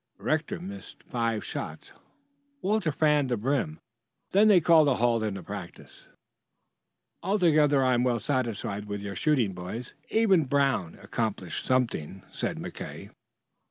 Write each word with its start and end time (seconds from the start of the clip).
Rector 0.17 0.59
missed 0.59 1.03
five 1.03 1.45
shots. 1.45 1.93
Walter 2.63 2.91
fanned 2.91 3.29
the 3.29 3.37
rim, 3.37 3.79
then 4.31 4.47
they 4.47 4.59
called 4.59 4.87
a 4.87 4.95
halt 4.95 5.21
in 5.21 5.35
the 5.35 5.43
practice. 5.43 6.07
"Altogether 7.21 7.85
I 7.85 7.93
am 7.93 8.03
well 8.03 8.17
satisfied 8.17 8.85
with 8.85 9.01
your 9.01 9.13
shooting, 9.15 9.53
boys. 9.53 9.93
Even 10.09 10.45
Brown 10.45 10.97
accomplished 11.03 11.63
something," 11.63 12.23
said 12.31 12.57
McKay. 12.57 13.11